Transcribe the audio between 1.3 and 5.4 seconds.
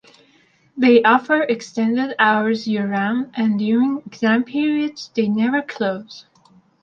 extended hours year-round and during exam periods they